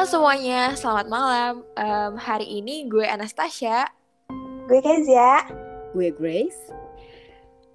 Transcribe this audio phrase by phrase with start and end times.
[0.00, 1.60] Halo semuanya, selamat malam.
[1.76, 3.84] Um, hari ini gue Anastasia.
[4.64, 5.44] Gue Kezia.
[5.92, 6.72] Gue Grace.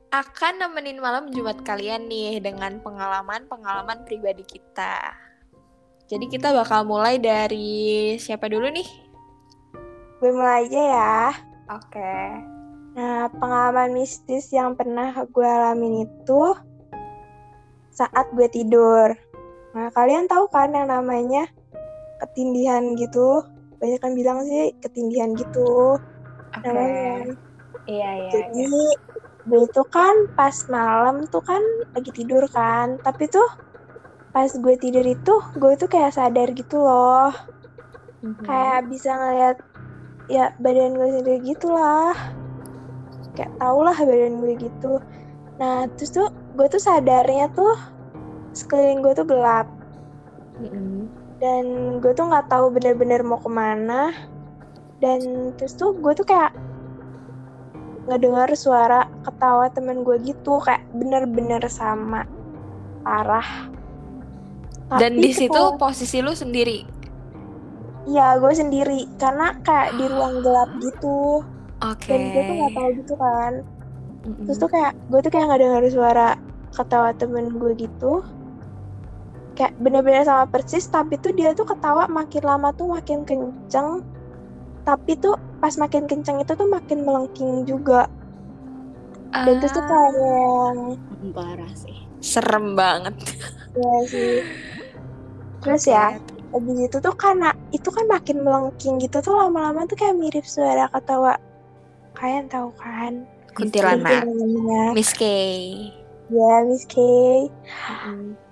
[0.09, 5.13] Akan nemenin malam Jumat kalian nih dengan pengalaman-pengalaman pribadi kita.
[6.09, 8.89] Jadi kita bakal mulai dari siapa dulu nih?
[10.17, 11.17] Gue mulai aja ya.
[11.77, 11.93] Oke.
[11.93, 12.25] Okay.
[12.97, 16.57] Nah, pengalaman mistis yang pernah gue alamin itu
[17.93, 19.13] saat gue tidur.
[19.77, 21.53] Nah, kalian tahu kan yang namanya
[22.21, 23.43] ketindihan gitu?
[23.81, 25.99] Banyak kan bilang sih ketindihan gitu.
[26.55, 26.71] Okay.
[26.71, 27.35] Namanya.
[27.85, 28.31] Iya, iya.
[28.31, 28.97] Jadi, iya.
[29.45, 31.61] gue itu kan pas malam tuh kan
[31.93, 32.97] lagi tidur kan.
[33.03, 33.45] Tapi tuh
[34.33, 37.31] pas gue tidur itu, gue tuh kayak sadar gitu loh.
[38.25, 38.43] Mm-hmm.
[38.47, 39.57] Kayak bisa ngeliat
[40.25, 42.15] ya badan gue sendiri gitu lah.
[43.37, 44.97] Kayak tau lah badan gue gitu.
[45.55, 47.95] Nah, terus tuh gue tuh sadarnya tuh
[48.55, 49.67] sekeliling gue tuh gelap
[50.63, 50.94] mm-hmm.
[51.39, 54.15] Dan gue tuh nggak tahu bener-bener mau ke mana
[55.03, 56.55] dan terus tuh gue tuh kayak
[58.05, 62.23] nggak dengar suara ketawa temen gue gitu kayak bener-bener sama
[63.01, 63.67] parah
[65.01, 66.95] dan di situ posisi lu sendiri
[68.05, 71.41] Iya, gue sendiri karena kayak di ruang gelap gitu.
[71.81, 72.05] Oke.
[72.05, 72.13] Okay.
[72.13, 73.53] Dan gue tuh nggak tahu gitu kan.
[74.21, 74.45] Mm-hmm.
[74.45, 76.29] Terus tuh kayak gue tuh kayak nggak dengar suara
[76.69, 78.21] ketawa temen gue gitu
[79.55, 84.03] kayak bener-bener sama persis tapi tuh dia tuh ketawa makin lama tuh makin kenceng.
[84.85, 88.05] Tapi tuh pas makin kenceng itu tuh makin melengking juga.
[89.33, 90.79] Dan terus tuh kayak yang
[91.33, 91.97] parah sih.
[92.19, 93.15] Serem banget.
[93.75, 94.39] Ya sih.
[95.59, 96.15] Terus ya
[96.55, 100.87] habis itu tuh karena itu kan makin melengking gitu tuh lama-lama tuh kayak mirip suara
[100.95, 101.35] ketawa.
[102.15, 103.27] Kalian tahu kan?
[103.51, 104.23] Kuntilanak.
[104.95, 105.27] Miss K.
[106.31, 106.95] Ya Miss K.
[106.95, 108.44] Mm -hmm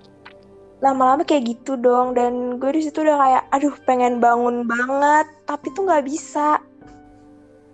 [0.84, 2.12] lama-lama kayak gitu dong.
[2.12, 5.26] Dan gue di situ udah kayak aduh pengen bangun banget.
[5.48, 6.60] Tapi tuh nggak bisa.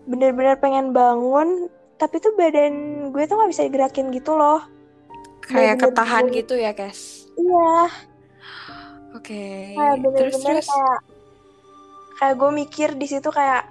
[0.06, 1.66] Bener-bener pengen bangun
[2.00, 2.74] tapi tuh badan
[3.12, 4.64] gue tuh nggak bisa digerakin gitu loh.
[5.44, 6.36] Kayak bener -bener ketahan gue...
[6.40, 7.28] gitu ya Kes?
[7.36, 7.76] Iya.
[9.10, 9.60] Oke okay.
[9.76, 11.00] kayak bener-bener kayak
[12.16, 13.68] kayak gue mikir di situ kayak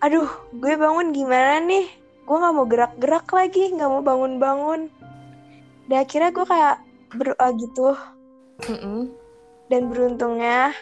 [0.00, 1.86] aduh gue bangun gimana nih?
[2.24, 4.88] Gue nggak mau gerak-gerak lagi nggak mau bangun-bangun.
[5.92, 6.76] Dan akhirnya gue kayak
[7.12, 7.92] berdoa gitu
[8.68, 9.00] Mm -mm.
[9.72, 10.76] Dan beruntungnya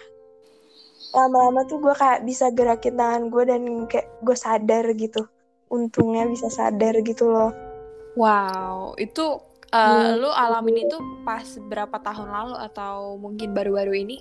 [1.10, 5.26] lama-lama tuh gue kayak bisa gerakin tangan gue dan kayak gue sadar gitu.
[5.70, 7.54] Untungnya bisa sadar gitu loh.
[8.18, 9.38] Wow, itu
[9.70, 10.18] uh, hmm.
[10.18, 14.18] lu alamin itu pas berapa tahun lalu atau mungkin baru-baru ini?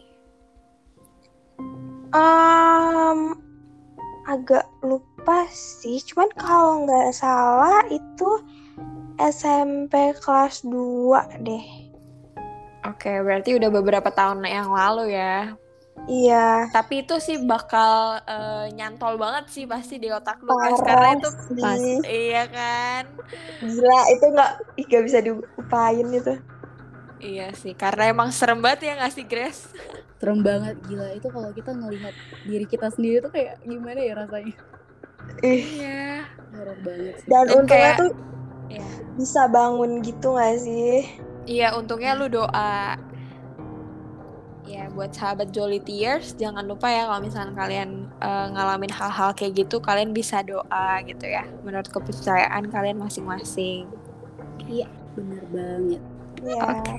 [2.10, 3.38] Um,
[4.26, 8.30] agak lupa sih, cuman kalau nggak salah itu
[9.18, 11.66] SMP kelas 2 deh.
[12.90, 15.54] Oke, berarti udah beberapa tahun yang lalu ya.
[16.08, 16.72] Iya.
[16.72, 21.30] Tapi itu sih bakal uh, nyantol banget sih pasti di otak lu kan karena itu
[21.60, 23.04] pas iya kan.
[23.60, 26.34] Gila, itu nggak nggak bisa diupain itu.
[27.20, 29.76] Iya sih, karena emang serem banget ya nggak sih Grace?
[30.24, 32.16] Serem banget gila itu kalau kita ngelihat
[32.48, 34.56] diri kita sendiri tuh kayak gimana ya rasanya?
[35.44, 36.24] Iya.
[36.56, 37.28] Horor banget sih.
[37.28, 38.12] Dan, Dan untungnya kayak, tuh
[38.72, 38.88] ya.
[39.20, 41.06] bisa bangun gitu gak sih?
[41.50, 42.94] Iya, untungnya lu doa.
[44.70, 49.66] Ya, buat sahabat Jolly Tears, jangan lupa ya kalau misalnya kalian uh, ngalamin hal-hal kayak
[49.66, 51.42] gitu, kalian bisa doa gitu ya.
[51.66, 53.90] Menurut kepercayaan kalian masing-masing.
[54.70, 54.86] Iya,
[55.18, 56.02] benar banget.
[56.46, 56.62] Iya.
[56.62, 56.86] Oke.
[56.86, 56.98] Okay.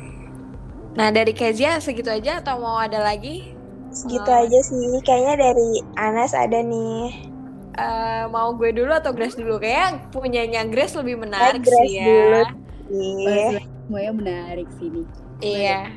[0.98, 3.54] Nah, dari Kezia segitu aja atau mau ada lagi?
[3.94, 4.98] Segitu uh, aja sih.
[5.06, 7.30] Kayaknya dari Anas ada nih.
[7.78, 9.62] Uh, mau gue dulu atau Grace dulu?
[9.62, 12.06] Kayak punyanya Grace lebih menarik Grace sih ya.
[12.10, 12.42] Dulu.
[12.90, 15.02] Yeah semuanya menarik sini.
[15.42, 15.90] Iya.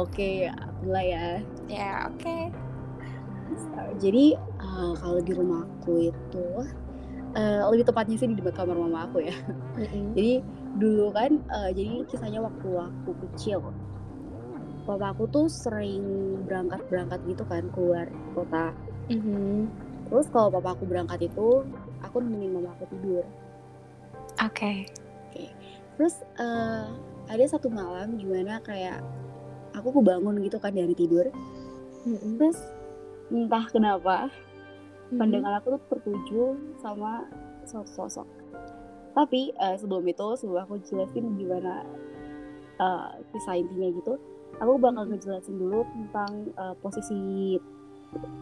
[0.00, 0.48] Oke, okay,
[0.80, 1.28] mulai ya.
[1.68, 2.24] Ya, oke.
[2.24, 2.42] Okay.
[4.00, 4.32] Jadi
[4.64, 6.46] uh, kalau di rumah aku itu
[7.36, 9.36] uh, lebih tepatnya sih di dekat kamar mama aku ya.
[9.76, 10.16] Mm-hmm.
[10.16, 10.34] jadi
[10.80, 13.60] dulu kan, uh, jadi kisahnya waktu aku kecil,
[14.88, 18.72] papa aku tuh sering berangkat-berangkat gitu kan keluar kota.
[19.12, 19.68] Mm-hmm.
[20.08, 21.60] Terus kalau papa aku berangkat itu,
[22.00, 23.28] aku nemenin mama aku tidur.
[24.40, 24.48] Oke.
[24.48, 24.76] Okay.
[25.28, 25.44] Oke.
[25.44, 25.48] Okay.
[26.00, 26.88] Terus uh,
[27.28, 29.00] ada satu malam gimana kayak
[29.74, 31.28] aku kebangun gitu kan dari tidur
[32.04, 32.36] mm-hmm.
[32.38, 32.58] terus
[33.32, 35.18] entah kenapa mm-hmm.
[35.18, 36.42] pandangan aku tuh tertuju
[36.78, 37.26] sama
[37.64, 38.28] sosok-sosok
[39.14, 41.86] tapi uh, sebelum itu sebelum aku jelasin gimana
[42.82, 44.14] uh, kisah intinya gitu
[44.58, 47.58] aku bakal ngejelasin dulu tentang uh, posisi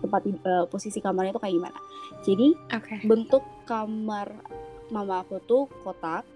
[0.05, 1.79] tempat uh, posisi kamarnya itu kayak gimana
[2.25, 3.01] jadi okay.
[3.09, 4.29] bentuk kamar
[4.93, 6.29] mama aku tuh kotak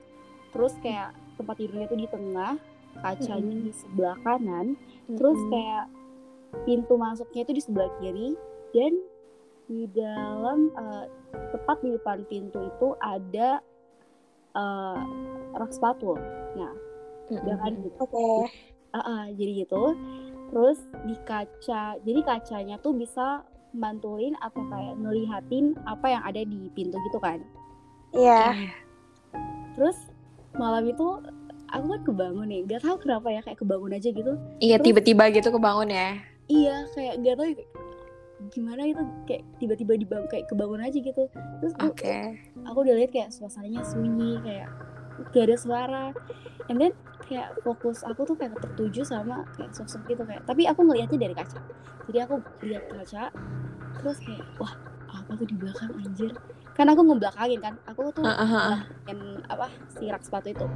[0.56, 2.52] terus kayak tempat tidurnya tuh di tengah
[3.00, 3.66] kacanya mm -hmm.
[3.68, 5.16] di sebelah kanan mm -hmm.
[5.20, 5.86] terus kayak
[6.64, 8.32] pintu masuknya itu di sebelah kiri
[8.72, 8.92] dan
[9.66, 11.04] di dalam uh,
[11.50, 13.58] tepat di depan pintu itu ada
[14.54, 15.02] uh,
[15.58, 16.14] rak sepatu.
[16.54, 16.74] Nah,
[17.28, 17.98] jangan gitu.
[17.98, 18.14] Oke.
[18.14, 18.40] Okay.
[18.94, 19.82] Uh, uh, jadi gitu.
[20.54, 23.42] Terus di kaca, jadi kacanya tuh bisa
[23.74, 27.42] bantuin atau kayak ngelihatin apa yang ada di pintu gitu kan.
[28.14, 28.54] Iya.
[28.54, 28.54] Yeah.
[29.74, 29.98] Terus
[30.56, 31.06] malam itu
[31.70, 34.32] aku kan kebangun nih, gak tahu kenapa ya kayak kebangun aja gitu.
[34.60, 36.20] Iya tiba-tiba gitu kebangun ya.
[36.46, 37.48] Iya kayak gak tahu
[38.52, 41.22] gimana itu kayak tiba-tiba dibangun kayak kebangun aja gitu.
[41.60, 42.04] Terus Oke.
[42.04, 42.22] Okay.
[42.68, 44.68] Aku udah lihat kayak suasananya sunyi kayak
[45.32, 46.04] gak ada suara.
[46.66, 46.92] And then
[47.26, 51.34] kayak fokus aku tuh kayak tertuju sama kayak sosok gitu kayak tapi aku ngelihatnya dari
[51.34, 51.58] kaca
[52.06, 53.34] jadi aku lihat kaca
[53.98, 54.72] terus kayak wah
[55.10, 56.32] apa tuh di belakang anjir
[56.76, 58.78] kan aku ngebelakangin kan aku tuh uh, uh,
[59.08, 60.66] yang apa si rak sepatu itu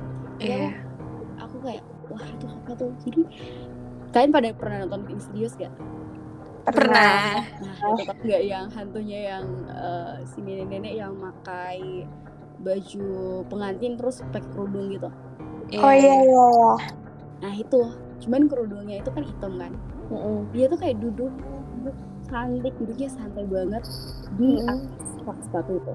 [0.41, 0.73] yeah.
[0.97, 3.21] aku, aku kayak wah itu apa tuh jadi
[4.11, 5.73] kalian pada pernah nonton Insidious gak
[6.67, 12.09] pernah nah itu kan nggak yang hantunya yang uh, si nenek-nenek yang pakai
[12.61, 13.09] baju
[13.49, 15.09] pengantin terus pakai kerudung gitu
[15.71, 15.87] Yeah.
[15.87, 16.49] Oh iya iya.
[17.47, 17.81] Nah itu,
[18.27, 19.73] cuman kerudungnya itu kan hitam kan.
[20.11, 20.39] Mm -hmm.
[20.51, 21.31] Dia tuh kayak duduk,
[21.79, 21.97] duduk
[22.31, 23.85] cantik, duduknya santai banget
[24.39, 24.71] di -hmm.
[24.71, 25.93] atas rak sepatu itu.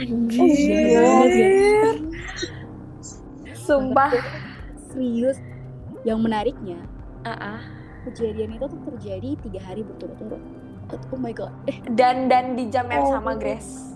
[0.00, 1.96] Anjir.
[3.56, 4.12] Sumpah.
[4.92, 5.38] Serius.
[6.00, 6.80] Yang menariknya,
[7.28, 7.60] uh -uh.
[8.08, 10.40] kejadian itu tuh terjadi tiga hari berturut-turut.
[11.12, 11.52] Oh my god.
[11.92, 13.12] Dan dan di jam yang oh.
[13.12, 13.92] sama Grace.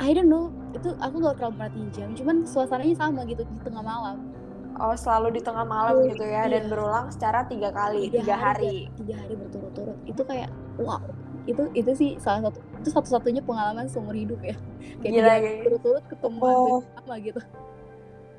[0.00, 3.84] I don't know itu aku gak terlalu perhatiin jam cuman suasananya sama gitu di tengah
[3.86, 4.33] malam
[4.80, 6.52] oh selalu di tengah malam oh, gitu ya iya.
[6.58, 8.98] dan berulang secara tiga kali tiga, tiga hari, hari.
[8.98, 10.50] tiga hari berturut-turut itu kayak
[10.80, 11.02] wow
[11.44, 14.56] itu itu sih salah satu itu satu-satunya pengalaman seumur hidup ya
[15.04, 16.80] kayak Gila, tiga berturut-turut ketemu oh.
[16.98, 17.40] sama gitu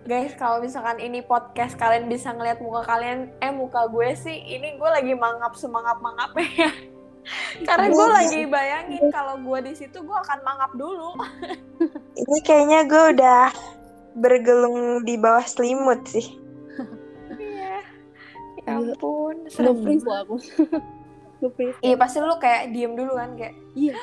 [0.05, 4.77] guys kalau misalkan ini podcast kalian bisa ngeliat muka kalian eh muka gue sih ini
[4.77, 6.69] gue lagi mangap semangap mangap ya
[7.67, 11.17] karena gue lagi bayangin kalau gue di situ gue akan mangap dulu.
[12.21, 13.43] Ini kayaknya gue udah
[14.15, 16.39] bergelung di bawah selimut sih.
[17.35, 17.83] Iya.
[18.63, 20.35] ya ampun, serem freeze aku.
[21.83, 23.53] Iya pasti lu kayak diem dulu kan kayak.
[23.77, 23.93] Iya.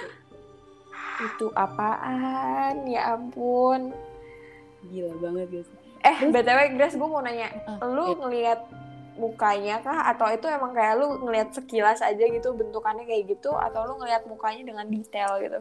[1.26, 2.86] Itu apaan?
[2.86, 3.90] Ya ampun.
[4.86, 5.68] Gila banget guys.
[6.02, 8.18] Eh, Terus, BTW Grace gue mau nanya, uh, lu iya.
[8.18, 8.60] ngelihat
[9.14, 13.86] mukanya kah atau itu emang kayak lu ngelihat sekilas aja gitu bentukannya kayak gitu atau
[13.86, 15.60] lu ngelihat mukanya dengan detail gitu?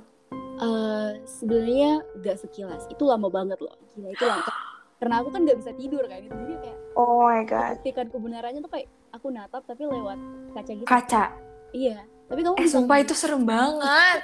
[0.62, 2.86] Uh, sebenarnya gak sekilas.
[2.94, 3.74] Itu lama banget loh.
[3.98, 4.54] Gila itu lama.
[5.02, 6.22] Karena aku kan gak bisa tidur kan.
[6.22, 7.81] Gitu jadi kayak oh my god.
[7.81, 10.18] buktikan kebenarannya tuh kayak aku natap tapi lewat
[10.54, 10.88] kaca gitu.
[10.88, 11.24] Kaca?
[11.74, 12.06] Iya.
[12.31, 14.19] Tapi kamu eh, bisa sumpah itu serem banget.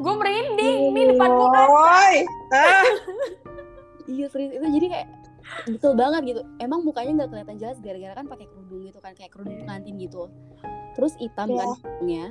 [0.00, 0.80] Gue merinding.
[0.96, 1.84] Nih depan gue kaca
[2.56, 2.84] ah.
[4.16, 4.56] iya serius.
[4.56, 5.06] Itu jadi kayak
[5.70, 6.40] betul banget gitu.
[6.58, 10.32] Emang mukanya nggak kelihatan jelas gara-gara kan pakai kerudung gitu kan kayak kerudung pengantin gitu.
[10.96, 11.60] Terus hitam yeah.
[11.60, 12.26] kan hidungnya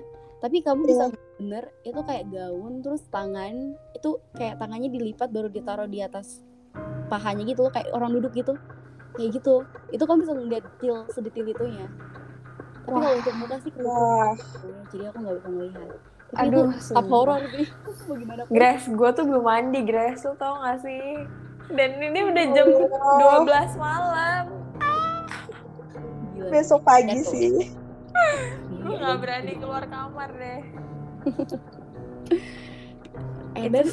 [0.46, 0.90] tapi kamu yeah.
[0.94, 1.06] bisa
[1.42, 6.46] bener itu kayak gaun terus tangan itu kayak tangannya dilipat baru ditaruh di atas
[7.10, 8.54] pahanya gitu loh kayak orang duduk gitu
[9.18, 11.90] kayak gitu itu kan bisa ngeliat detail sedetil itunya
[12.86, 14.38] tapi kalau untuk muka sih Wah.
[14.94, 15.90] jadi aku nggak bisa melihat
[16.30, 17.68] tapi Aduh, itu top horror sih
[18.14, 21.26] bagaimana Grace gue tuh belum mandi Grace lo tau gak sih
[21.74, 23.42] dan ini udah jam oh.
[23.50, 24.44] 12 malam.
[26.38, 26.50] Gila.
[26.54, 27.74] Besok pagi sih.
[28.86, 30.62] Gue gak berani keluar kamar deh.
[33.58, 33.90] And then,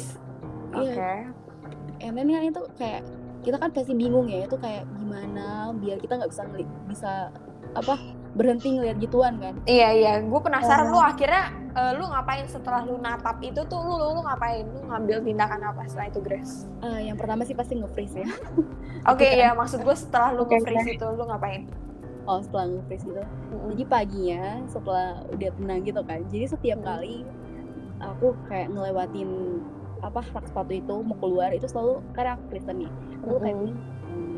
[0.77, 0.93] Oke.
[0.93, 1.17] Okay.
[2.05, 3.01] And then kan itu kayak
[3.43, 6.43] kita kan pasti bingung ya itu kayak gimana biar kita nggak bisa
[6.87, 7.11] bisa
[7.75, 7.99] apa
[8.33, 9.57] berhenti ngeliat gituan kan?
[9.65, 10.13] Iya iya.
[10.21, 14.07] Gue penasaran uh, lu akhirnya uh, lu ngapain setelah lu natap itu tuh lu lu,
[14.19, 14.65] lu ngapain?
[14.65, 16.65] Lu ngambil tindakan apa setelah itu Grace?
[16.81, 18.29] Uh, yang pertama sih pasti nge-freeze ya.
[19.09, 21.65] Oke okay, ya maksud gue setelah lu nge-freeze itu lu ngapain
[22.27, 23.69] oh setelah nge-freeze gitu mm-hmm.
[23.75, 26.91] jadi paginya setelah udah tenang gitu kan jadi setiap mm-hmm.
[26.91, 27.15] kali
[28.03, 29.29] aku kayak ngelewatin
[30.03, 32.91] apa rak sepatu itu mau keluar itu selalu karena aku Kristen nih
[33.23, 33.55] aku kayak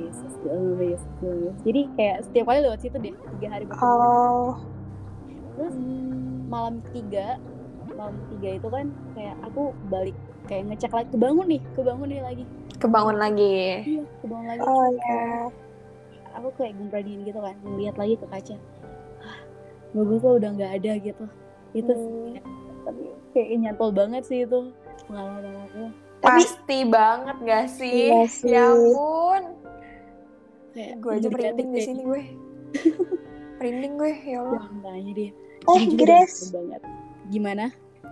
[0.06, 0.34] Yesus
[0.78, 4.54] Yesus jadi kayak setiap kali lewat situ deh tiga hari berturut oh.
[5.58, 5.76] terus
[6.46, 7.42] malam ketiga
[7.98, 8.86] malam ketiga itu kan
[9.18, 10.16] kayak aku balik
[10.46, 12.44] kayak ngecek lagi kebangun nih kebangun nih lagi
[12.78, 15.46] kebangun lagi iya kebangun lagi oh ya yeah.
[16.38, 18.56] Aku kayak gumpradiin gitu kan ngeliat lagi ke kaca.
[19.96, 21.26] Bagus lo udah nggak ada gitu.
[21.72, 22.40] Itu hmm.
[22.86, 24.72] tapi kayak nyantol banget sih itu
[25.08, 25.84] pengalaman aku.
[26.24, 28.10] Pasti banget gak sih?
[28.10, 28.50] Iya sih.
[28.50, 29.44] Ya ampun.
[30.74, 32.24] Kayak gue aja merinding di sini gue.
[33.62, 34.66] Merinding gue ya Allah.
[34.84, 35.32] Tanya dia
[35.66, 36.54] eh Grace.
[36.54, 36.82] banget.
[37.34, 37.66] Gimana?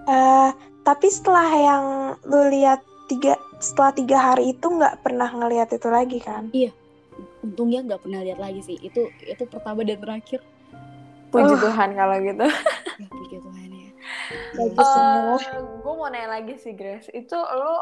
[0.10, 0.52] Uh,
[0.82, 1.86] tapi setelah yang
[2.26, 6.50] lu lihat tiga setelah tiga hari itu nggak pernah ngelihat itu lagi kan?
[6.52, 6.74] Iya
[7.44, 10.40] untungnya nggak pernah lihat lagi sih itu itu pertama dan terakhir
[11.28, 11.58] Puji Oh.
[11.60, 12.46] Tuhan kalau gitu.
[13.02, 13.90] ya puji Tuhan ya
[14.54, 15.42] Bagus banget.
[15.82, 17.76] gue mau nanya lagi sih Grace, itu lu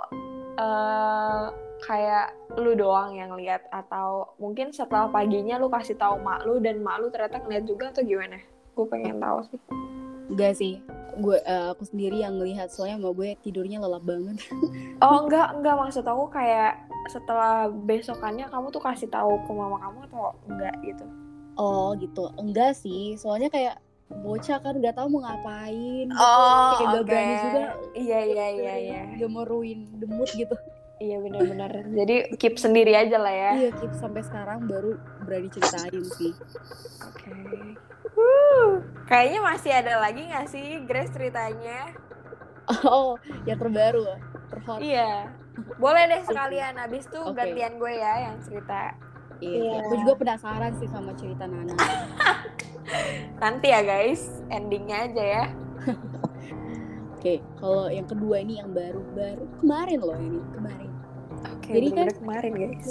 [0.54, 1.46] eh
[1.82, 6.80] kayak lu doang yang lihat atau mungkin setelah paginya lu kasih tahu mak lu dan
[6.80, 8.40] mak lu ternyata ngeliat juga atau gimana?
[8.72, 9.60] Gue pengen tahu sih.
[10.28, 10.80] enggak sih
[11.14, 14.40] gue eh, aku sendiri yang ngelihat soalnya sama gue tidurnya lelap banget
[15.02, 20.00] Oh enggak enggak maksud aku kayak setelah besokannya kamu tuh kasih tahu ke mama kamu
[20.06, 21.06] atau enggak gitu?
[21.56, 23.76] oh gitu enggak sih soalnya kayak
[24.12, 26.20] bocah kan nggak tahu mau ngapain gitu.
[26.20, 27.08] Oh, kayak gak oke.
[27.08, 27.62] berani juga
[27.96, 29.02] Iya iya iya iya.
[29.16, 30.52] gak mau ruin mood gitu
[31.02, 31.72] Iya benar-benar.
[31.90, 33.52] Jadi keep sendiri aja lah ya.
[33.58, 36.30] iya keep sampai sekarang baru berani ceritain sih
[37.02, 37.34] Oke.
[38.14, 41.90] Wuh, Kayaknya masih ada lagi nggak sih Grace ceritanya?
[42.86, 43.18] oh
[43.48, 44.06] yang terbaru
[44.52, 45.32] terhot Iya.
[45.78, 47.36] Boleh deh sekalian abis itu Oke.
[47.36, 48.96] gantian gue ya yang cerita.
[49.38, 49.74] Iya, Iya.
[49.82, 51.74] aku juga penasaran sih sama cerita Nana.
[53.42, 55.46] Nanti ya guys, endingnya aja ya.
[57.18, 60.92] Oke, kalau yang kedua ini yang baru-baru kemarin loh ini kemarin.
[61.52, 62.86] Oke, Jadi kan- kemarin guys.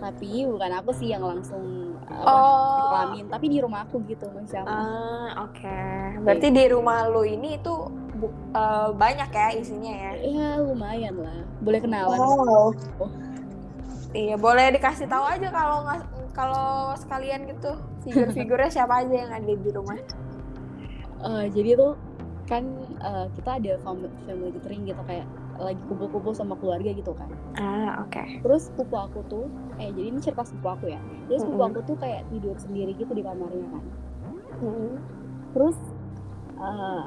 [0.00, 2.88] Tapi bukan aku sih yang langsung apa, Oh.
[2.90, 4.64] ngalamin, tapi di rumah aku gitu Allah.
[4.64, 5.80] Ah, oke.
[6.24, 7.74] Berarti di rumah lu ini itu
[8.20, 10.12] bu- eh, banyak ya isinya ya?
[10.20, 12.18] Ya lumayan lah, boleh kenalan.
[12.18, 12.72] Wow.
[14.10, 15.86] Iya, boleh dikasih tahu aja kalau
[16.34, 17.72] kalau sekalian gitu
[18.02, 19.98] figur-figurnya siapa aja yang ada di rumah.
[21.20, 21.92] Eh, jadi tuh
[22.44, 22.64] kan
[22.98, 25.26] eh, kita ada fam- family gathering gitu kayak
[25.60, 27.28] lagi kumpul-kumpul sama keluarga gitu kan.
[27.54, 28.24] Ah, oke.
[28.40, 29.44] Terus sepupu aku tuh,
[29.76, 30.98] eh jadi ini cerita sepupu aku ya.
[31.28, 31.70] Jadi sepupu Mm-mm.
[31.70, 33.84] aku tuh kayak tidur sendiri gitu di kamarnya kan.
[34.60, 34.92] Mm-mm.
[35.50, 35.76] terus
[36.58, 37.06] eh,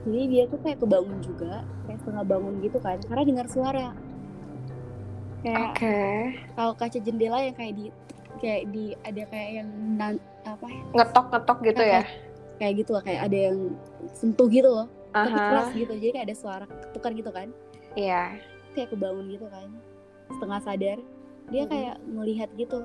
[0.00, 1.54] jadi dia tuh kayak kebangun juga
[1.84, 3.88] kayak setengah bangun gitu kan karena dengar suara
[5.40, 5.98] kayak Oke.
[6.54, 7.84] kalau kaca jendela yang kayak di
[8.40, 10.14] kayak di ada kayak yang nan,
[10.44, 12.02] apa ya, Ngetok-ngetok gitu ya?
[12.56, 13.58] kayak gitu lah kayak ada yang
[14.12, 15.48] sentuh gitu loh tapi Aha.
[15.48, 17.48] keras gitu jadi kayak ada suara ketukan gitu kan
[17.96, 18.36] Iya.
[18.76, 19.68] kayak kebangun gitu kan
[20.30, 20.98] setengah sadar
[21.50, 21.72] dia Mm-mm.
[21.72, 22.84] kayak melihat gitu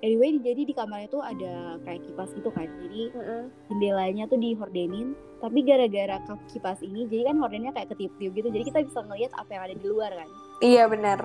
[0.00, 3.42] anyway jadi di kamarnya tuh ada kayak kipas gitu kan jadi Mm-mm.
[3.68, 6.16] jendelanya tuh dihordenin tapi gara-gara
[6.48, 9.74] kipas ini jadi kan hordennya kayak ketiup-tiup gitu jadi kita bisa ngelihat apa yang ada
[9.74, 10.28] di luar kan
[10.60, 11.20] Iya benar.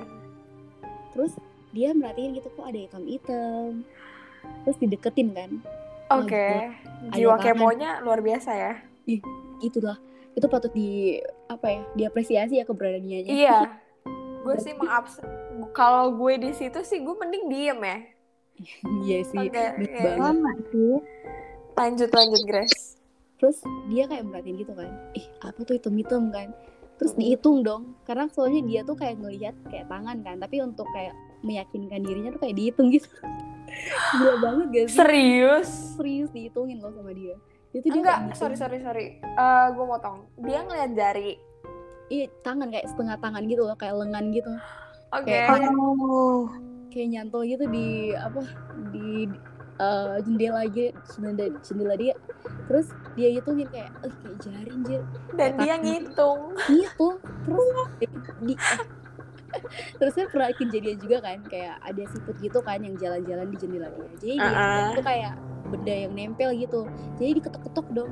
[1.11, 1.35] terus
[1.71, 3.83] dia merhatiin gitu kok ada hitam-hitam
[4.63, 5.51] terus dideketin kan
[6.07, 6.47] Oke.
[7.01, 7.45] ada Jiwa tangan.
[7.49, 8.73] keponya luar biasa ya.
[9.59, 9.97] itulah
[10.31, 11.15] itu patut di
[11.47, 13.59] apa ya diapresiasi ya keberaniannya Iya.
[14.43, 15.17] Gue sih mengabs
[15.71, 17.97] kalau gue di situ sih gue mending diem ya.
[19.01, 19.75] Iya sih iya.
[19.75, 20.95] banget Lama sih.
[21.75, 22.95] Lanjut lanjut Grace.
[23.35, 26.55] terus dia kayak merhatiin gitu kan ih apa tuh hitam-hitam kan
[26.95, 31.11] terus dihitung dong karena soalnya dia tuh kayak ngelihat kayak tangan kan tapi untuk kayak
[31.41, 33.11] meyakinkan dirinya tuh kayak dihitung gitu
[34.15, 35.69] gila banget gak sih Serius?
[35.93, 37.35] serius dihitungin loh sama dia
[37.73, 39.05] itu dia Enggak, kayak sorry sorry sorry.
[39.19, 40.23] Eh gue motong.
[40.39, 41.35] Dia ngeliat jari.
[42.07, 44.47] iya tangan kayak setengah tangan gitu loh kayak lengan gitu
[45.11, 45.27] Oke.
[45.27, 46.47] Kayak- Oh.
[46.95, 48.39] Kayak nyantol gitu di apa
[48.95, 49.27] di
[49.75, 52.15] eh, jendela aja jendela, jendela dia.
[52.71, 52.87] Terus
[53.19, 55.01] dia hitungin kayak eh kayak jari anjir.
[55.35, 56.55] Dan dia ngitung.
[56.71, 57.07] gitu
[57.43, 57.67] terus
[57.99, 58.07] di,
[58.47, 58.61] di-
[59.55, 59.61] eh,
[59.99, 63.91] terus kan pernah kejadian juga kan kayak ada siput gitu kan yang jalan-jalan di jendela
[63.91, 64.07] dia.
[64.23, 64.87] Jadi dia Uh-uh.
[64.95, 65.33] itu kayak
[65.67, 66.87] benda yang nempel gitu.
[67.19, 68.11] Jadi diketok-ketok dong.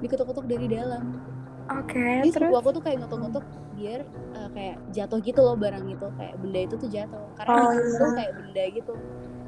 [0.00, 1.20] Diketok-ketok dari dalam
[1.64, 3.44] Oke, Jadi terus sepupu aku tuh kayak ngetok-ngetok
[3.74, 4.00] biar
[4.36, 7.96] eh, kayak jatuh gitu loh barang itu kayak benda itu tuh jatuh karena Oh, itu
[7.98, 8.08] iya.
[8.14, 8.92] kayak benda gitu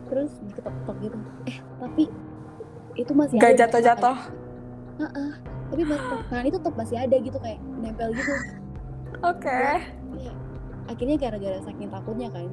[0.06, 2.04] terus diketok-ketok gitu eh tapi
[2.94, 4.16] itu masih gak ada jatuh-jatuh.
[4.96, 5.30] Heeh.
[5.66, 5.82] tapi
[6.30, 8.32] tangan itu tetap masih ada gitu kayak nempel gitu
[9.20, 9.62] Oke.
[10.16, 10.32] Iya.
[10.86, 12.46] akhirnya gara-gara saking takutnya kan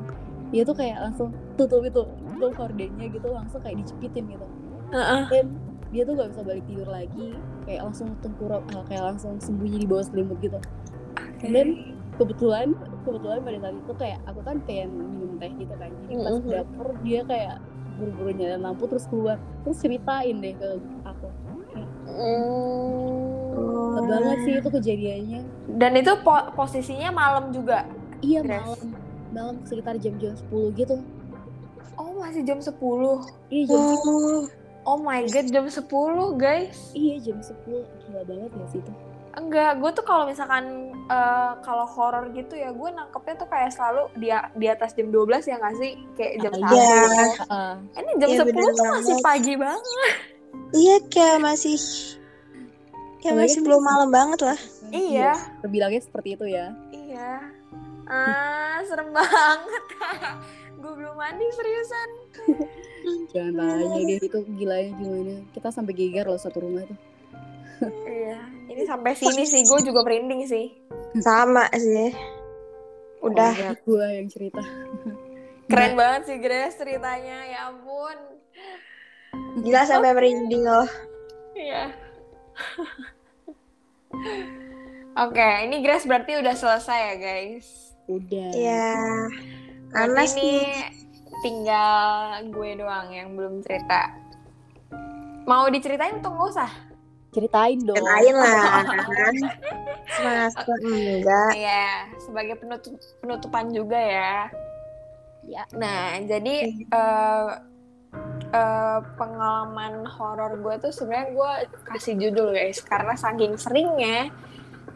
[0.49, 4.45] dia tuh kayak langsung tutup itu tutup hordennya gitu langsung kayak dicepitin gitu
[4.93, 5.23] Heeh.
[5.31, 5.45] dan
[5.93, 7.27] dia tuh gak bisa balik tidur lagi
[7.63, 10.57] kayak langsung tengkurap eh, kayak langsung sembunyi di bawah selimut gitu
[11.45, 11.67] dan
[12.13, 12.73] kebetulan
[13.03, 16.41] kebetulan pada saat itu kayak aku kan pengen minum teh gitu kan jadi pas Mhm.
[16.41, 17.55] ke dapur dia kayak
[17.93, 20.69] buru-buru nyalain lampu terus keluar terus ceritain deh ke
[21.03, 21.27] aku
[22.03, 23.95] Hmm.
[23.95, 25.41] Gak banget sih itu kejadiannya
[25.73, 27.87] Dan itu po- posisinya malam juga.
[28.19, 28.61] iya Grace.
[28.61, 28.79] malam
[29.31, 30.95] malam sekitar jam-jam 10 gitu
[31.95, 33.21] Oh, masih jam 10.
[33.47, 34.45] iya jam Oh.
[34.83, 35.79] Oh my god, jam 10,
[36.35, 36.91] guys.
[36.93, 37.55] iya jam 10
[38.01, 38.93] gila banget ya sih itu
[39.33, 40.65] Enggak, gue tuh kalau misalkan
[41.03, 45.25] eh, kalau horor gitu ya, gue nangkepnya tuh kayak selalu di, di atas jam 12
[45.43, 45.91] ya nggak sih?
[46.13, 46.69] Kayak jam Ah, 1.
[46.69, 46.93] iya.
[47.33, 47.73] Heeh.
[47.97, 49.25] Ini jam Iya, 10 bener tuh masih banget.
[49.25, 49.85] pagi banget.
[50.71, 51.77] Iya kayak masih
[53.19, 54.59] kayak Apalagi masih belum masih- malam banget lah.
[54.91, 55.31] Iya.
[55.59, 57.31] terbilangnya seperti itu ya Iya.
[58.05, 59.83] Ah, serem banget.
[60.77, 62.09] gue belum mandi seriusan.
[63.33, 65.35] Jangan tanya deh itu gilanya gimana.
[65.51, 66.95] Kita sampai geger loh satu rumah itu.
[68.07, 68.39] Iya,
[68.71, 70.71] ini sampai sini sih gue juga merinding sih.
[71.19, 72.13] Sama sih.
[73.23, 73.51] Udah.
[73.71, 74.63] Oh, gue yang cerita.
[75.71, 78.17] Keren banget sih Grace ceritanya, ya ampun.
[79.63, 80.89] Gila sampai merinding loh.
[81.55, 81.95] Iya.
[85.13, 87.67] Oke, ini Grace berarti udah selesai ya guys.
[88.11, 88.51] Udah.
[88.53, 88.91] Iya.
[89.93, 90.59] Karena ini sih.
[91.43, 94.15] Tinggal gue doang yang belum cerita.
[95.43, 96.71] Mau diceritain atau nggak usah?
[97.35, 97.99] Ceritain dong.
[97.99, 98.85] Ceritain lah.
[100.23, 101.51] Masa enggak?
[101.57, 101.87] Iya,
[102.21, 104.35] sebagai penutup penutupan juga ya.
[105.43, 105.63] Ya.
[105.75, 107.47] Nah, jadi eh
[108.53, 111.51] eh, pengalaman horor gue tuh sebenarnya gue
[111.91, 114.31] kasih judul guys, karena saking seringnya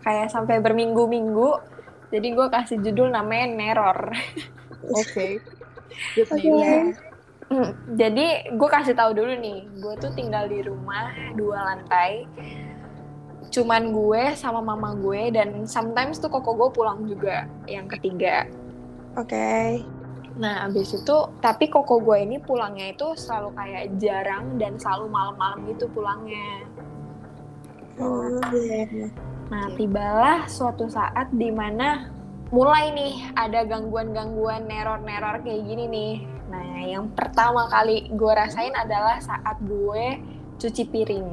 [0.05, 1.59] kayak sampai berminggu-minggu,
[2.13, 3.99] jadi gue kasih judul namanya Neror.
[4.95, 5.41] Oke.
[5.43, 5.53] Good
[6.31, 6.41] Name.
[6.41, 6.73] Iya.
[7.47, 12.27] Hmm, Jadi gue kasih tahu dulu nih, gue tuh tinggal di rumah dua lantai.
[13.47, 18.43] Cuman gue sama mama gue dan sometimes tuh koko gue pulang juga yang ketiga.
[19.15, 19.79] Oke.
[20.37, 25.63] Nah abis itu, tapi koko gue ini pulangnya itu selalu kayak jarang dan selalu malam-malam
[25.71, 26.67] gitu pulangnya.
[27.95, 29.07] Hmm, iya.
[29.47, 32.11] Nah tibalah suatu saat di mana
[32.47, 36.13] mulai nih ada gangguan-gangguan neror-neror kayak gini nih.
[36.47, 40.21] Nah yang pertama kali gue rasain adalah saat gue
[40.57, 41.27] cuci piring.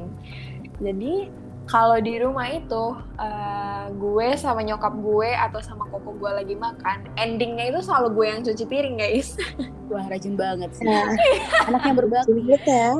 [0.83, 1.31] Jadi
[1.65, 2.85] kalau di rumah itu
[3.17, 8.25] eh, gue sama nyokap gue atau sama koko gue lagi makan, endingnya itu selalu gue
[8.29, 9.33] yang cuci piring guys.
[9.91, 10.85] Wah rajin banget sih.
[10.85, 11.09] Nah,
[11.71, 12.41] Anaknya berbakti.
[12.65, 12.91] ya.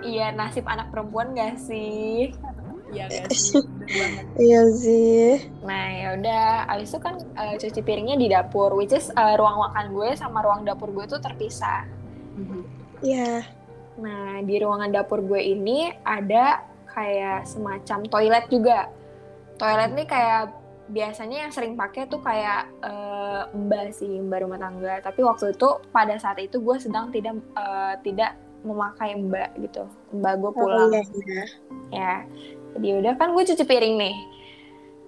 [0.00, 2.32] iya nasib anak perempuan gak sih?
[2.90, 3.62] Iya sih?
[3.62, 4.24] Bener banget.
[4.38, 5.30] Iya sih.
[5.62, 6.44] Nah ya udah,
[6.74, 10.42] abis itu kan eh, cuci piringnya di dapur, which is eh, ruang makan gue sama
[10.42, 11.86] ruang dapur gue tuh terpisah.
[12.36, 12.62] Mhm.
[13.02, 13.46] Iya.
[14.00, 18.90] Nah di ruangan dapur gue ini ada kayak semacam toilet juga.
[19.60, 20.42] Toilet nih kayak
[20.90, 24.98] biasanya yang sering pakai tuh kayak eh, mbak sih mbak rumah tangga.
[25.04, 29.88] Tapi waktu itu pada saat itu gue sedang tidak eh, tidak memakai mbak gitu.
[30.12, 30.90] Mbak gue pulang.
[30.90, 31.44] Oh, iya, iya.
[31.90, 32.14] ya
[32.76, 34.14] jadi udah kan gue cuci piring nih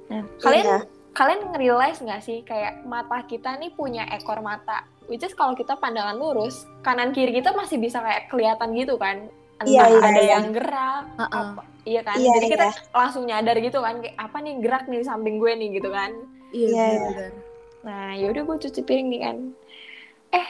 [0.09, 0.79] nah kalian Iya.
[1.13, 5.77] kalian nge-realize nggak sih kayak mata kita nih punya ekor mata which is kalau kita
[5.77, 10.21] pandangan lurus kanan kiri kita masih bisa kayak kelihatan gitu kan entah Iya, iya, ada
[10.21, 10.31] iya.
[10.37, 11.43] yang gerak Uh-uh.
[11.53, 12.81] apa iya kan Iya, jadi kita iya.
[12.93, 16.11] langsung nyadar gitu kan kayak apa nih gerak nih di samping gue nih gitu kan
[16.53, 17.27] Iya Iya, iya.
[17.83, 19.37] Nah, yaudah gue cuci piring nih kan.
[20.31, 20.47] Eh,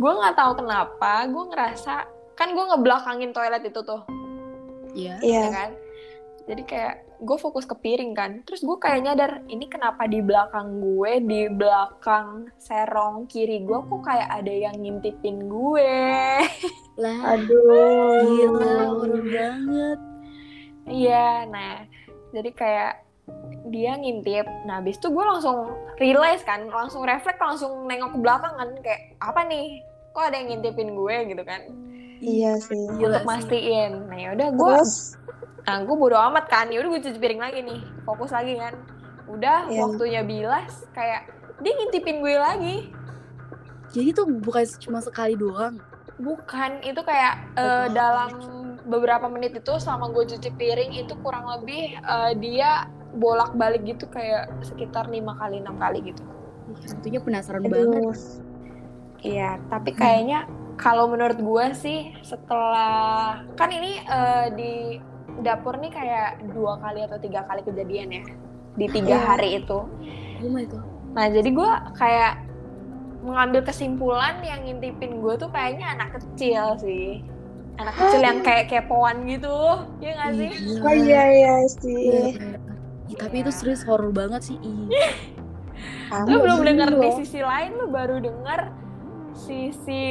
[0.00, 4.00] gue nggak tahu kenapa, gue ngerasa kan gue ngebelakangin toilet itu tuh,
[4.96, 5.20] Iya.
[5.20, 5.42] Iya.
[5.44, 5.70] ya kan?
[6.48, 10.80] Jadi kayak gue fokus ke piring kan, terus gue kayak nyadar ini kenapa di belakang
[10.80, 16.00] gue, di belakang serong kiri gue kok kayak ada yang ngintipin gue.
[17.02, 17.36] Lah.
[17.36, 18.24] Aduh.
[18.24, 19.98] Gila, horor banget.
[20.88, 21.84] Iya, nah
[22.32, 22.92] jadi kayak
[23.68, 24.48] dia ngintip.
[24.64, 25.68] Nah, habis itu gue langsung
[26.00, 29.84] realize kan, langsung refleks, langsung nengok ke belakang kan, kayak apa nih?
[30.16, 31.60] Kok ada yang ngintipin gue gitu kan?
[32.24, 32.88] Iya sih.
[32.98, 33.28] Gila Untuk sih.
[33.28, 33.92] mastiin.
[34.08, 34.94] Nah, yaudah gue, Terus
[35.68, 36.72] nah gue bodo amat kan.
[36.72, 38.72] Yaudah gue cuci piring lagi nih, fokus lagi kan.
[39.28, 39.84] Udah Iya.
[39.84, 41.28] waktunya bilas, kayak
[41.60, 42.76] dia ngintipin gue lagi.
[43.92, 45.76] Jadi tuh bukan cuma sekali doang.
[46.16, 47.84] Bukan, itu kayak Betul.
[47.92, 48.30] dalam
[48.88, 54.48] beberapa menit itu selama gue cuci piring itu kurang lebih eh, dia bolak-balik gitu kayak
[54.64, 56.24] sekitar lima kali enam kali gitu.
[56.88, 57.92] Tentunya penasaran banget.
[57.92, 58.16] aduh.
[59.18, 64.74] Iya, tapi kayaknya kalau menurut gue sih setelah kan ini eh, di
[65.40, 68.22] dapur nih kayak dua kali atau tiga kali kejadian ya
[68.74, 69.26] di tiga Iya.
[69.26, 69.78] hari itu.
[70.38, 70.84] Oh my god.
[71.10, 72.34] Nah jadi gue kayak
[73.18, 77.26] mengambil kesimpulan yang ngintipin gue tuh kayaknya anak kecil sih,
[77.76, 79.58] anak kecil yang kayak kepoan gitu,
[79.98, 80.50] ya nggak sih?
[80.54, 80.82] Gila.
[80.82, 82.06] Oh iya iya Iya, sih.
[82.38, 82.58] bener.
[83.08, 84.56] Ih, tapi itu serius horor banget sih.
[84.60, 84.86] Ih.
[86.28, 88.60] Lu Kamu belum denger di sisi lain, lu baru denger
[89.34, 90.04] sisi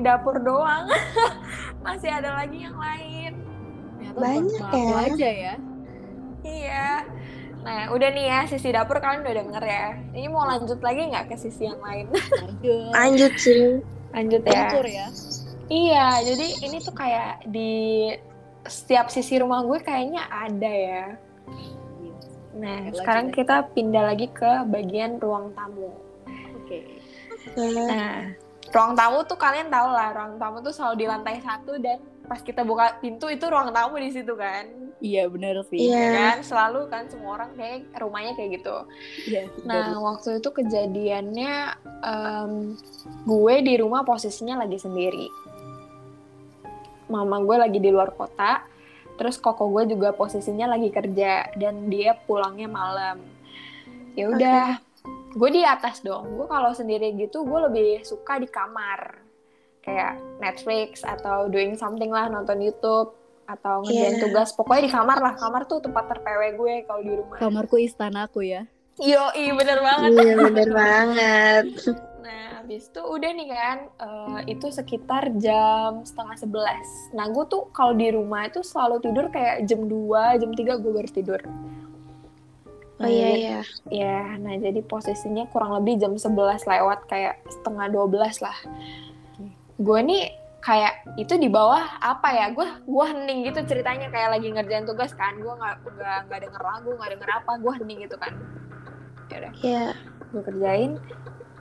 [0.00, 0.88] dapur doang.
[1.84, 3.32] Masih ada lagi yang lain.
[4.16, 4.96] Banyak ya.
[5.06, 5.54] aja ya.
[6.46, 6.88] Iya.
[7.66, 9.86] Nah, udah nih ya sisi dapur kalian udah denger ya.
[10.14, 12.06] Ini mau lanjut lagi nggak ke sisi yang lain?
[12.14, 12.92] Lanjut.
[12.94, 13.82] Lanjut sih.
[14.14, 14.80] lanjut ya.
[14.86, 15.08] Ya.
[15.66, 18.14] Iya, jadi ini tuh kayak di
[18.64, 21.04] setiap sisi rumah gue kayaknya ada ya.
[22.56, 25.90] Nah, Lanjut sekarang kita pindah lagi ke bagian ruang tamu.
[26.62, 26.86] Oke.
[27.58, 28.30] Nah,
[28.70, 32.42] ruang tamu tuh kalian tahu lah, ruang tamu tuh selalu di lantai satu dan pas
[32.42, 34.66] kita buka pintu itu ruang tamu di situ kan.
[35.00, 35.88] Iya bener sih.
[35.88, 35.96] Iya.
[35.96, 36.36] Ya kan?
[36.42, 38.76] Selalu kan semua orang kayak rumahnya kayak gitu.
[39.30, 39.42] Iya.
[39.64, 41.52] Nah, waktu itu kejadiannya
[42.02, 42.52] em,
[43.24, 45.28] gue di rumah posisinya lagi sendiri.
[47.06, 48.66] mama gue lagi di luar kota
[49.16, 53.22] terus koko gue juga posisinya lagi kerja dan dia pulangnya malam
[54.16, 54.64] ya udah
[55.36, 59.25] gue di atas dong gue kalau sendiri gitu gue lebih suka di kamar
[59.86, 63.14] kayak Netflix atau doing something lah nonton YouTube
[63.46, 64.22] atau ngerjain Yeah.
[64.26, 68.42] tugas pokoknya di kamar lah kamar tuh tempat terpewe gue kalau di rumah Kamarku istanaku
[68.42, 68.66] ya.
[68.98, 71.64] yo bener banget Iya bener banget.
[72.26, 76.82] Nah, habis itu udah nih kan, eh, itu sekitar jam setengah sebelas.
[77.14, 80.90] Nah, gue tuh kalau di rumah itu selalu tidur kayak jam 2, jam 3 gue
[80.90, 81.38] baru tidur.
[82.98, 83.60] Oh iya iya.
[83.92, 88.58] Ya, nah jadi posisinya kurang lebih jam 11 lewat kayak setengah 12 lah.
[89.76, 90.22] Gue nih
[90.58, 92.46] kayak itu di bawah apa ya?
[92.50, 95.36] Gue gua hening gitu ceritanya kayak lagi ngerjain tugas kan.
[95.36, 97.52] Gue nggak nggak nggak denger lagu, nggak denger apa.
[97.56, 98.32] Gue hening gitu kan.
[99.26, 99.86] Ya udah Iya.
[100.26, 100.92] gue kerjain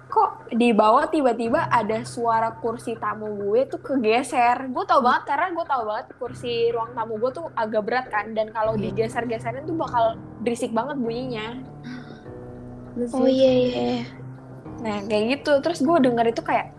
[0.06, 5.52] kok di bawah tiba-tiba ada suara kursi tamu gue tuh kegeser gue tau banget karena
[5.52, 8.90] gue tau banget kursi ruang tamu gue tuh agak berat kan dan kalau Iya.
[8.90, 11.60] digeser-geserin tuh bakal berisik banget bunyinya
[13.12, 14.02] Oh iya iya.
[14.80, 16.72] nah kayak gitu terus gue denger itu kayak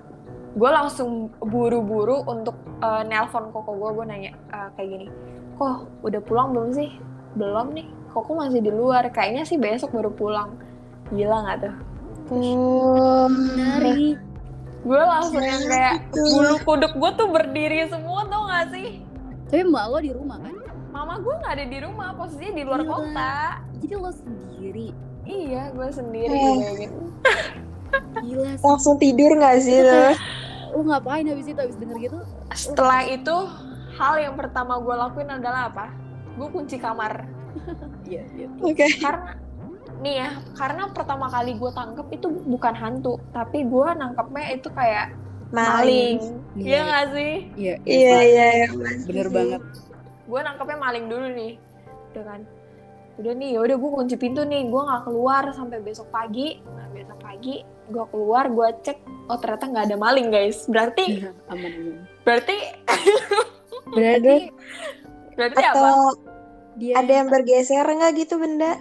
[0.56, 5.06] gue langsung buru-buru untuk eh, nelpon koko gue gue nanya eh, kayak gini
[5.54, 6.90] kok udah pulang belum sih
[7.34, 10.56] belum nih koko masih di luar kayaknya sih besok baru pulang
[11.10, 11.76] gila nggak tuh
[12.26, 13.30] Oh.
[13.30, 14.18] menarik.
[14.82, 18.98] gue langsung yang kayak bulu kuduk gue tuh berdiri semua tau gak sih
[19.46, 20.54] Tapi mbak lo di rumah kan?
[20.88, 22.90] mama gue nggak ada di rumah posisinya di luar Gila.
[22.90, 23.34] kota
[23.76, 24.86] Jadi lo sendiri.
[25.22, 26.90] iya gue sendiri Eh.
[28.18, 28.64] Gila sih.
[28.64, 30.02] Langsung tidur nggak sih lo?
[30.76, 31.56] Lo ngapain habis itu?
[31.56, 32.18] Habis denger gitu?
[32.52, 33.36] setelah itu
[33.94, 35.88] hal yang pertama gue lakuin adalah apa
[36.32, 37.24] gue kunci kamar
[38.04, 38.48] Iya, iya.
[38.60, 38.86] Oke.
[38.96, 39.32] karena
[39.96, 45.16] nih ya karena pertama kali gue tangkep itu bukan hantu tapi gue nangkepnya itu kayak
[45.48, 46.18] maling,
[46.52, 46.64] Iya.
[46.66, 48.68] Iya nggak sih Iya, Iya iya iya.
[49.02, 49.60] Bener banget.
[50.22, 51.52] gue nangkepnya maling dulu nih
[52.10, 52.40] udah kan
[53.16, 56.84] udah nih ya udah gue kunci pintu nih gue nggak keluar sampai besok pagi nah
[56.90, 61.94] besok pagi gue keluar gue cek oh ternyata nggak ada maling guys berarti aman aman.
[62.26, 62.56] berarti
[63.86, 64.50] Berarti
[65.32, 65.98] berarti apa Atau
[66.76, 68.74] dia ada yang bergeser nggak gitu benda?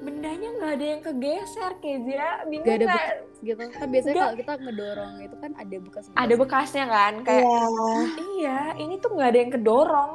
[0.00, 2.86] bendanya nggak ada yang kegeser Kezia bingung Nggak ada
[3.42, 3.62] gitu.
[3.68, 6.04] Kan biasanya kalau kita ngedorong itu kan ada bekas.
[6.14, 7.60] ada bekasnya kan kayak Iya.
[8.38, 10.12] iya ini tuh nggak ada yang kedorong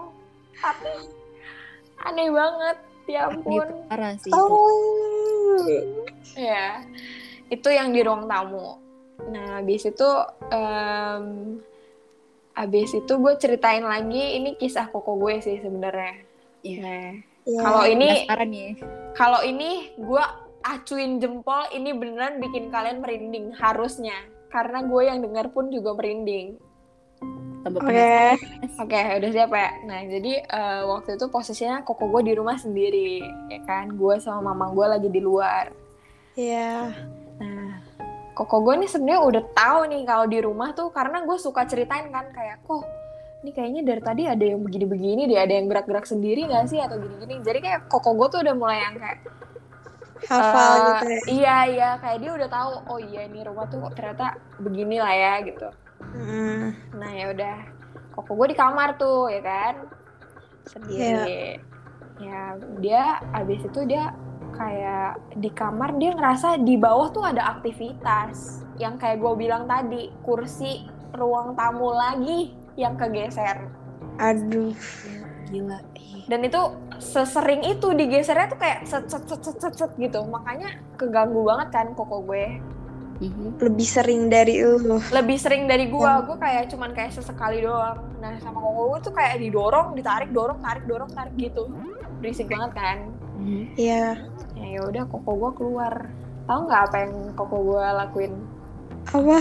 [0.58, 0.92] tapi
[2.02, 4.40] aneh banget ya ampun parah sih itu.
[4.40, 5.60] Oh.
[6.34, 6.80] Ya,
[7.52, 8.80] itu yang di ruang tamu.
[9.28, 10.10] Nah, habis itu,
[10.50, 11.60] em,
[12.56, 14.40] habis itu gue ceritain lagi.
[14.40, 16.16] Ini kisah koko gue sih sebenarnya.
[16.64, 16.82] Iya.
[16.82, 17.10] Nah,
[17.42, 17.62] Iya.
[17.62, 18.10] kalau ini,
[19.18, 20.24] kalau ini gue
[20.64, 21.70] acuin jempol.
[21.74, 24.16] Ini beneran bikin kalian merinding harusnya,
[24.54, 26.58] karena gue yang dengar pun juga merinding.
[27.62, 27.78] Oke.
[27.78, 28.38] penasaran.
[28.82, 29.70] Oke, udah siap ya.
[29.86, 33.22] Nah, jadi eh, waktu itu posisinya koko gue di rumah sendiri,
[33.54, 33.94] ya kan?
[33.94, 35.70] Gue sama mama gue lagi di luar.
[36.34, 36.90] Iya.
[37.42, 37.82] Nah,
[38.38, 42.08] koko gue nih sebenarnya udah tahu nih kalau di rumah tuh karena gue suka ceritain
[42.14, 42.86] kan kayak kok
[43.42, 47.02] ini kayaknya dari tadi ada yang begini-begini deh, ada yang gerak-gerak sendiri gak sih atau
[47.02, 47.42] gini-gini.
[47.42, 49.20] Jadi kayak koko gue tuh udah mulai yang kayak
[50.30, 51.22] Hafal eh, gitu ya.
[51.26, 55.34] Iya iya kayak dia udah tahu oh iya ini rumah tuh ternyata begini lah ya
[55.42, 55.68] gitu.
[55.98, 56.78] Hmm.
[56.94, 57.56] Nah ya udah
[58.14, 59.76] koko gue di kamar tuh ya kan
[60.70, 61.58] sendiri.
[62.22, 64.14] Ya dia abis itu dia
[64.54, 70.12] kayak di kamar dia ngerasa di bawah tuh ada aktivitas yang kayak gue bilang tadi
[70.22, 70.86] kursi
[71.16, 73.68] ruang tamu lagi yang kegeser
[74.20, 74.76] Aduh.
[75.52, 75.80] Gila.
[76.00, 76.62] Ih, dan itu
[77.02, 81.68] sesering itu digesernya tuh kayak set set set set set, set gitu makanya keganggu banget
[81.76, 82.62] kan koko gue
[83.20, 83.60] mhm.
[83.60, 85.02] Lebih sering dari lu.
[85.12, 86.24] lebih sering dari gue Ya.
[86.24, 90.60] gue kayak cuman kayak sesekali doang nah sama koko gue tuh kayak didorong ditarik dorong
[90.64, 91.68] tarik dorong tarik gitu
[92.22, 92.98] berisik banget kan
[93.76, 94.22] Iya.
[94.56, 95.94] ya ya udah koko gue keluar.
[96.46, 98.34] Tahu nggak apa yang koko gue lakuin?
[99.10, 99.40] Apa?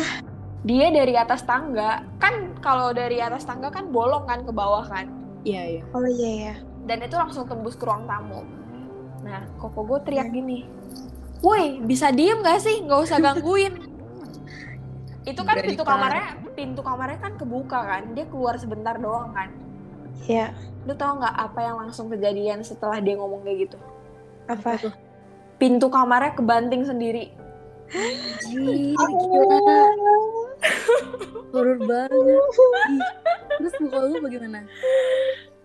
[0.60, 2.04] dia dari atas tangga.
[2.20, 5.08] Kan kalau dari atas tangga kan bolong kan ke bawah kan?
[5.40, 5.82] Iya, iya.
[5.96, 6.54] Oh iya ya.
[6.80, 8.44] dan itu langsung tembus ke ruang tamu.
[9.24, 10.64] Nah koko gue teriak gini
[11.40, 12.84] woi bisa diem gak sih?
[12.84, 13.74] Nggak usah gangguin.
[15.24, 18.02] Itu kan Berani pintu kamarnya pintu kamarnya kan kebuka kan?
[18.16, 19.48] Dia keluar sebentar doang kan
[20.26, 20.52] Iya.
[20.88, 23.78] lu tau nggak apa yang langsung kejadian setelah dia ngomong kayak gitu
[24.48, 24.80] Apa?
[25.60, 27.30] pintu kamarnya kebanting sendiri
[27.90, 29.82] Anjir, gila.
[31.50, 32.14] Horor banget.
[32.86, 33.02] Ih,
[33.58, 34.62] Terus muka lu bagaimana?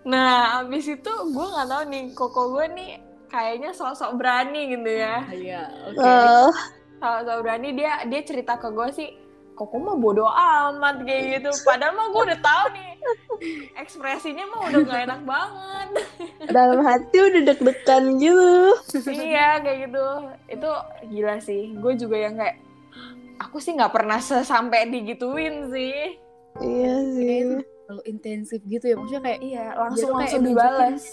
[0.10, 2.90] Nah, abis itu gue nggak tahu nih, koko gue nih
[3.30, 5.22] kayaknya sok-sok berani gitu ya.
[5.22, 6.02] Ah, Iya, oke.
[6.02, 6.50] Oh.
[6.98, 9.10] Sok-sok berani dia dia cerita ke gue sih,
[9.56, 11.50] kok mah bodoh amat kayak gitu.
[11.64, 12.92] Padahal mah gue udah tahu nih.
[13.80, 15.88] Ekspresinya mah udah gak enak banget.
[16.52, 18.76] Dalam hati udah deg-degan juga
[19.16, 20.06] iya kayak gitu.
[20.52, 20.70] Itu
[21.08, 21.72] gila sih.
[21.80, 22.60] Gue juga yang kayak
[23.40, 26.20] aku sih nggak pernah sesampai digituin sih.
[26.60, 27.40] Iya sih.
[27.88, 28.96] Terlalu intensif gitu ya.
[29.00, 31.04] Maksudnya kayak iya langsung langsung dibalas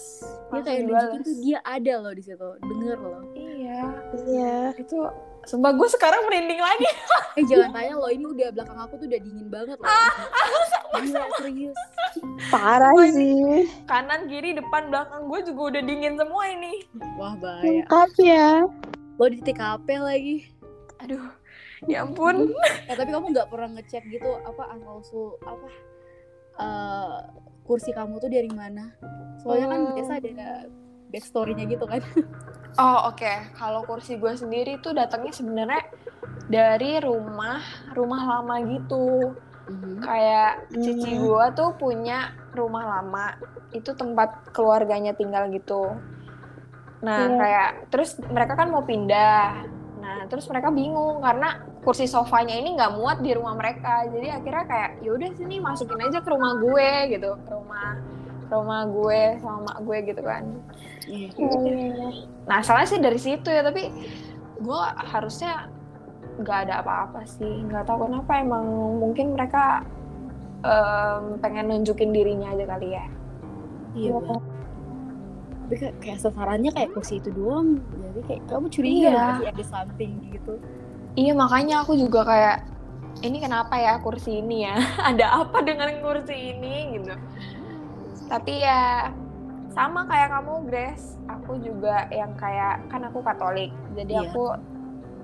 [0.53, 2.49] dia kayak nunjukin tuh dia ada loh di situ.
[2.59, 3.21] Denger loh.
[3.39, 3.81] Iya.
[4.27, 4.57] Iya.
[4.79, 4.99] Itu
[5.43, 6.87] Sumpah gue sekarang merinding lagi.
[7.33, 9.89] Eh jangan tanya loh ini udah belakang aku tuh udah dingin banget loh.
[11.01, 11.79] Gila serius.
[12.53, 13.65] Parah Wah, sih.
[13.89, 16.85] Kanan, kiri, depan, belakang Gue juga udah dingin semua ini.
[17.17, 17.65] Wah bahaya.
[17.65, 18.69] Lengkap ya.
[19.17, 20.37] Lo di TKP lagi.
[21.01, 21.25] Aduh
[21.89, 22.53] Ya ampun.
[22.93, 25.69] Eh tapi kamu nggak pernah ngecek gitu apa asal usul apa
[26.61, 27.17] eh,
[27.65, 28.93] kursi kamu tuh dari mana?
[29.41, 29.95] Soalnya kan Hmm.
[29.97, 30.69] biasa ada
[31.13, 32.01] backstory-nya gitu kan.
[32.81, 33.33] Oh oke.
[33.53, 35.85] Kalau kursi gue sendiri tuh datangnya sebenarnya
[36.49, 37.61] Dari rumah
[37.93, 39.37] Rumah lama gitu.
[40.01, 41.23] Kayak cici Hmm.
[41.23, 43.37] gue tuh punya rumah lama.
[43.71, 45.97] Itu tempat keluarganya tinggal gitu.
[47.05, 47.37] Nah Iya.
[47.37, 49.69] kayak Terus mereka kan mau pindah.
[50.01, 54.09] Nah terus mereka bingung Karena kursi sofanya ini nggak muat di rumah mereka.
[54.09, 57.31] Jadi akhirnya kayak yaudah sini masukin aja ke rumah gue gitu.
[57.45, 57.89] Ke rumah
[58.49, 60.45] ke rumah gue sama mak gue gitu kan
[61.05, 61.29] Iya.
[62.45, 63.91] Nah, salah sih dari situ ya, tapi
[64.59, 65.67] gue harusnya
[66.39, 67.63] nggak ada apa-apa sih.
[67.63, 68.65] Nggak tahu kenapa emang
[68.99, 69.83] mungkin mereka
[70.61, 73.07] em, pengen nunjukin dirinya aja kali ya.
[73.93, 74.41] iya Bang.
[75.63, 79.25] tapi kayak, kayak sasarannya kayak kursi itu doang jadi kayak kamu curiga Iya.
[79.37, 80.55] sih ada something gitu
[81.13, 82.57] Iya, makanya aku juga kayak
[83.21, 84.81] ini kenapa ya kursi ini ya?
[85.13, 87.13] ada apa dengan kursi ini gitu.
[88.27, 89.13] Tapi ya
[89.73, 91.17] sama kayak kamu, Grace.
[91.27, 93.73] Aku juga yang kayak kan aku Katolik.
[93.97, 94.29] Jadi Iya.
[94.29, 94.45] aku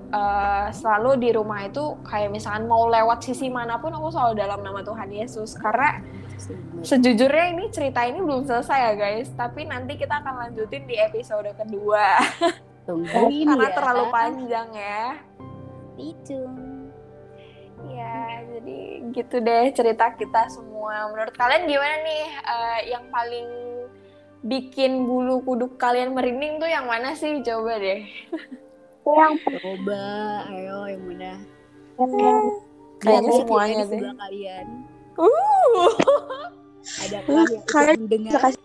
[0.08, 4.64] eh, selalu di rumah itu kayak misalkan mau lewat sisi mana pun aku selalu dalam
[4.64, 5.52] nama Tuhan Yesus.
[5.52, 6.00] Karena
[6.80, 9.28] sejujurnya ini cerita ini belum selesai ya guys.
[9.36, 12.24] Tapi nanti kita akan lanjutin di episode kedua.
[12.88, 13.76] Tungguin karena ya.
[13.76, 15.04] terlalu panjang ya.
[16.00, 16.40] Itu
[17.84, 18.78] ya jadi
[19.12, 21.12] gitu deh cerita kita semua.
[21.12, 23.46] Menurut kalian gimana nih Eh, yang paling
[24.48, 27.38] bikin bulu kuduk kalian merinding tuh yang mana sih?
[27.44, 28.08] Coba deh.
[29.04, 30.02] Yang coba
[30.50, 31.32] ayo yang mana?
[32.98, 34.00] Kayaknya semuanya deh.
[34.02, 34.66] kalian.
[35.18, 35.92] Uh.
[37.04, 38.62] Ada yang Kalian mendengar bisa kasih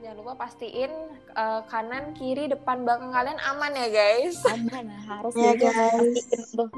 [0.00, 0.92] jangan lupa pastiin
[1.34, 4.36] eh, kanan kiri depan belakang kalian aman ya guys.
[4.48, 5.68] Aman harus Ya, gitu.
[5.68, 6.16] guys.
[6.22, 6.70] Pastiin tuh.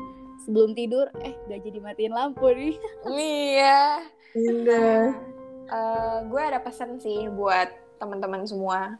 [0.46, 2.74] Sebelum tidur eh gak jadi matiin lampu nih.
[3.10, 4.06] Iya.
[4.32, 5.14] Bener.
[5.66, 7.66] Eh, gue ada pesan sih buat
[7.98, 8.98] teman-teman semua.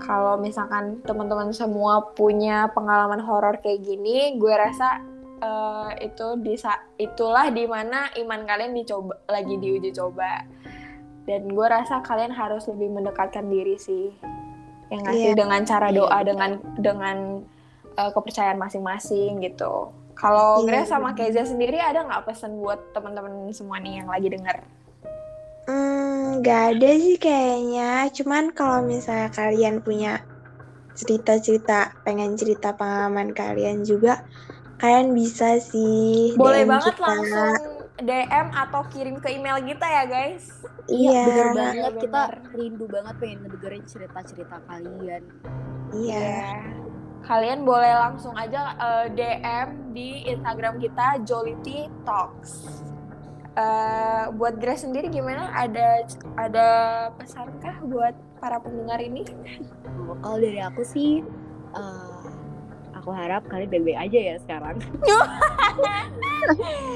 [0.00, 4.98] Kalau misalkan teman-teman semua punya pengalaman horor kayak gini, gue rasa
[5.38, 10.42] eh, itu bisa itulah di mana iman kalian dicoba lagi diuji coba.
[11.24, 14.12] Dan gue rasa kalian harus lebih mendekatkan diri sih,
[14.88, 15.36] yang ngasih Iya.
[15.36, 16.26] dengan cara Iya, doa betul.
[16.32, 17.16] dengan dengan
[17.94, 19.92] eh, kepercayaan masing-masing gitu.
[20.16, 21.12] Kalau Iya, Grace sama.
[21.14, 24.58] Keza sendiri ada nggak pesan buat teman-teman semua nih yang lagi denger?
[26.34, 27.90] Nggak ada sih kayaknya.
[28.10, 30.22] Cuman kalau misalnya kalian punya
[30.94, 34.22] cerita-cerita, pengen cerita pengalaman kalian juga,
[34.78, 37.02] kalian bisa sih Boleh DM banget kita.
[37.02, 37.50] langsung
[37.94, 40.44] DM atau kirim ke email kita ya guys.
[40.84, 42.52] Iya, Iya, bener banget Iya, kita bener.
[42.52, 45.22] rindu banget pengen ngedengerin cerita-cerita kalian.
[45.92, 46.60] iya.
[47.24, 52.84] Kalian boleh langsung aja eh, DM di Instagram kita Jolity Talks.
[53.54, 55.46] Eh, buat Grace sendiri gimana?
[55.54, 56.68] Ada ada
[57.14, 59.22] pesankah buat para pendengar ini?
[59.94, 61.22] Kalau dari aku sih,
[61.70, 62.26] eh,
[62.98, 64.82] aku harap kalian baik-baik aja ya sekarang.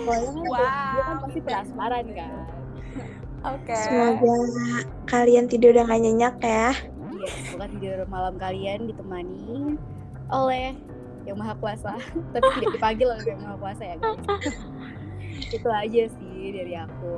[0.02, 2.32] Soalnya kan Wow, dia kan pasti penasaran kan.
[3.54, 3.78] Oke.
[3.78, 4.36] Semoga
[5.06, 6.74] kalian tidur udah gak nyenyak ya.
[7.14, 9.78] Iya, semoga tidur malam kalian ditemani
[10.26, 10.74] oleh
[11.22, 11.94] yang maha kuasa.
[12.34, 14.26] Tapi tidak dipanggil oleh yang maha kuasa ya guys.
[15.54, 17.14] Itu aja sih dari aku.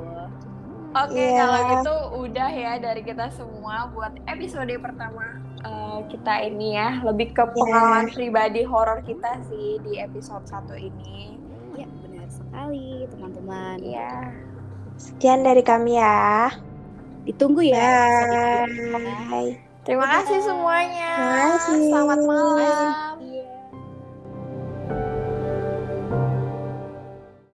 [0.91, 1.39] Oke, Iya.
[1.39, 1.95] kalau gitu
[2.27, 6.99] udah ya dari kita semua buat episode pertama eh, kita ini ya.
[6.99, 11.39] Lebih ke pengalaman pribadi horor kita sih di episode satu ini.
[11.79, 13.79] Ya, benar sekali teman-teman.
[13.79, 14.35] Iya.
[14.99, 16.51] Sekian dari kami ya.
[17.23, 17.79] Ditunggu ya.
[18.67, 18.99] episode kedua.
[19.31, 19.53] Bye.
[19.81, 21.11] Terima kasih semuanya.
[21.15, 21.77] Terima kasih.
[21.89, 23.30] Selamat malam.